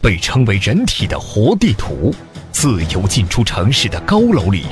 [0.00, 2.14] 被称为人体的活地图，
[2.50, 4.66] 自由进出城市的高楼里，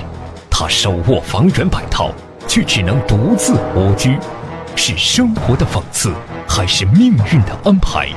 [0.50, 2.10] 他手握房源百套，
[2.48, 4.18] 却只能独自蜗居，
[4.74, 6.12] 是生活的讽刺，
[6.48, 8.08] 还是命运的安排？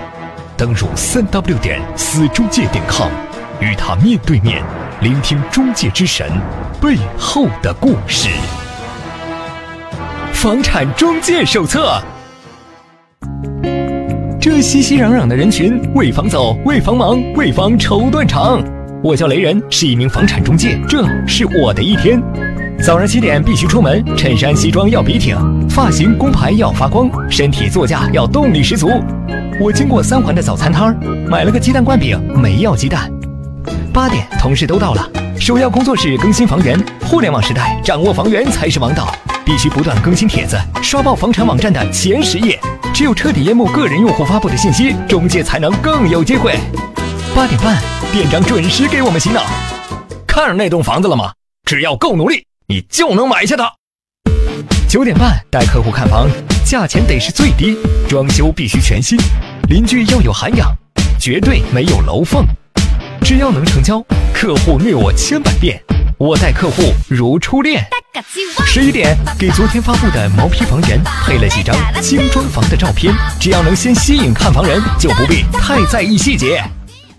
[0.57, 3.09] 登入三 w 点死中介点 com，
[3.59, 4.63] 与他面对面，
[5.01, 6.31] 聆听中介之神
[6.81, 8.29] 背后的故事。
[10.31, 12.01] 房产中介手册。
[14.43, 18.61] 这熙熙攘攘的人群，为房走，为房忙，为房愁断肠。
[19.01, 22.21] 我叫雷人，是一名房产中介，这是我的一天。
[22.83, 25.37] 早上七点必须出门，衬衫西装要笔挺，
[25.69, 28.89] 发型工牌要发光，身体座驾要动力十足。
[29.61, 33.09] 我经过三环的早餐摊儿，买了个鸡蛋灌饼，没要鸡蛋。
[33.93, 36.77] 八点，同事都到了，首要工作是更新房源。
[37.05, 39.07] 互联网时代，掌握房源才是王道，
[39.45, 42.59] 必须不断更新帖子，刷爆房产网站的前十页。
[42.93, 46.57] 只有彻底淹没个人用户发布的信息，中介才能更有机会。
[47.35, 49.43] 八点半，店长准时给我们洗脑。
[50.27, 51.31] 看上那栋房子了吗？
[51.65, 53.71] 只要够努力，你就能买下它。
[54.87, 56.29] 九点半带客户看房，
[56.63, 59.17] 价钱得是最低，装修必须全新，
[59.69, 60.69] 邻居要有涵养，
[61.19, 62.45] 绝对没有楼缝。
[63.21, 63.99] 只要能成交，
[64.33, 65.81] 客户虐我千百遍，
[66.25, 67.85] 我待客户如初恋。
[68.65, 76.63] 十一点，给昨天发布的毛坯房源配了几张精装房的照片，只要能先吸引看房人，就不必太在意细节。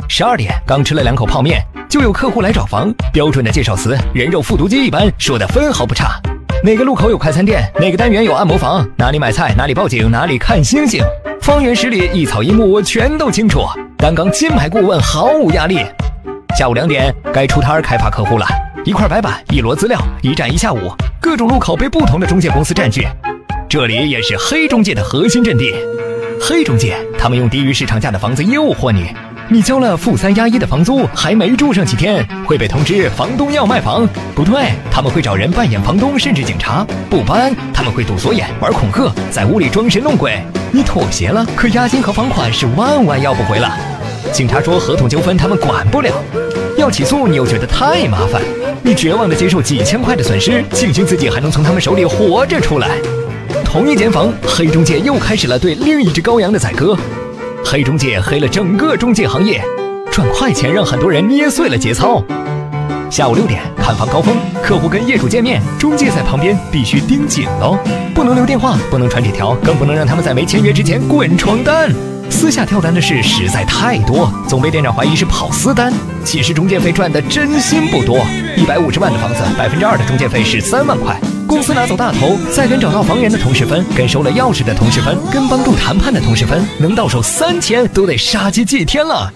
[0.09, 6.19] 十二点，刚吃了两口泡面，就有客户来找房，标准的介绍词，人肉复读机一般，说的分毫不差。
[6.63, 7.71] 哪个路口有快餐店？
[7.79, 8.89] 哪个单元有按摩房？
[8.97, 9.55] 哪里买菜？
[9.55, 10.11] 哪里报警？
[10.11, 11.05] 哪里看星星？
[11.43, 13.67] 方圆十里，一草一木，我全都清楚。
[13.99, 15.85] 担纲金牌顾问，毫无压力。
[16.59, 18.47] 下午两点，该出摊开发客户了。
[18.85, 23.07] 一块白板，一摞资料，一站一下午，各种路口被不同的中介公司占据。
[23.67, 25.75] 这里也是黑中介的核心阵地。
[26.39, 29.07] 黑中介，他们用低于市场价的房子诱惑你。
[29.49, 34.07] 你交了负三押一的房租，还没住上几天，会被通知房东要卖房。
[34.35, 36.87] 不对，他们会找人扮演房东，甚至警察。
[37.09, 40.39] 不搬，他们会堵锁眼，玩恐吓，在屋里装神弄鬼。
[40.71, 43.75] 你妥协了，可押金和房款是万万要不回了。
[44.31, 46.13] 警察说合同纠纷他们管不了，
[46.85, 48.43] 要起诉你又觉得太麻烦。
[48.83, 52.99] 你绝望的接受几千块的损失，庆幸自己还能从他们手里活着出来。
[53.65, 56.95] 同一间房，黑中介又开始了对另一只羔羊的宰割。
[57.65, 59.65] 黑中介黑了整个中介行业，
[60.13, 62.23] 赚快钱让很多人捏碎了节操。
[63.11, 67.79] 下午六点看房高峰，客户跟业主见面，中介在旁边必须盯紧喽，
[68.15, 71.91] 不能留电话，不能传纸条，更不能让他们在没签约之前滚床单。
[72.35, 75.93] 私下跳单的事实在太多，总被店长怀疑是跑私单。
[76.25, 81.17] 其实中介费赚的真心不多，一百五十万的房子，百分之二的中介费是三万块。
[81.47, 89.33] 公司拿走大头，再跟找到房源的同事分，跟收了钥匙的同事分，跟帮助谈判的同事分，能到手三千都得杀鸡祭天了。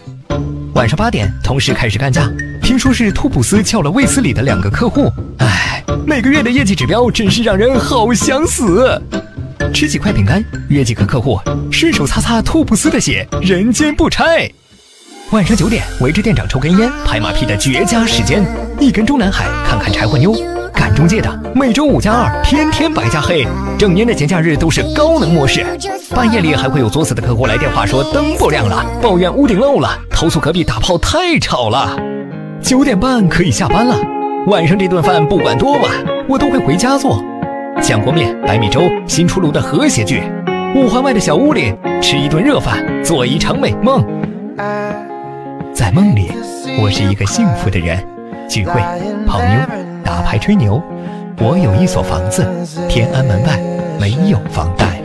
[0.74, 2.28] 晚上八点，同事开始干架，
[2.62, 5.10] 听说是兔普斯撬了卫斯理的两个客户。
[5.38, 9.00] 唉，每个月的业绩指标真是让人好想死。
[9.72, 11.38] 吃几块饼干，约几个客户，
[11.70, 14.50] 顺手擦擦兔布斯的血，人间不拆。
[15.30, 18.44] 晚上九点，围着店长抽根烟，拍马屁的绝佳时间，
[18.80, 20.34] 一根中南海，看看柴火妞。
[20.72, 23.46] 赶中介的，每周五加二，天天白加黑。
[23.76, 25.66] 整年的节假日都是高能模式。
[26.14, 31.98] 半夜里还会有作死的客户来电话说灯不亮了，抱怨屋顶漏了，投诉隔壁打炮太吵了。
[32.62, 34.00] 九点半可以下班了，
[34.46, 35.90] 晚上这顿饭不管多晚，
[36.28, 37.22] 我都会回家做。
[37.80, 40.22] 酱锅面、白米粥，新出炉的和谐剧。
[40.74, 41.72] 五环外的小屋里
[42.02, 44.04] 吃一顿热饭，做一场美梦。
[45.72, 46.30] 在梦里，
[46.80, 47.98] 我是一个幸福的人。
[48.48, 48.80] 聚会、
[49.26, 49.60] 泡妞。
[50.04, 50.82] 打牌吹牛，
[51.38, 52.46] 我有一所房子，
[52.88, 53.58] 天安门外
[54.00, 55.00] 没有房贷。